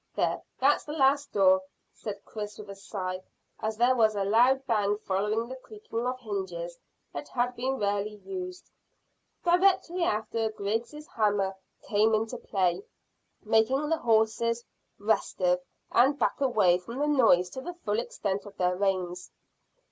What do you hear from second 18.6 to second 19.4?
reins.